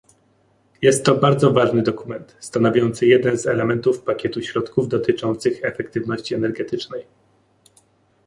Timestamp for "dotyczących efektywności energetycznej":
4.87-7.05